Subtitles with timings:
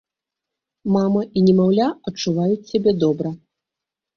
[0.95, 3.29] Мама і немаўля адчуваюць сябе добра.